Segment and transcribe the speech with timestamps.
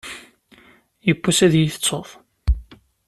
[1.05, 2.09] Yiwwass ad yi-tettuḍ.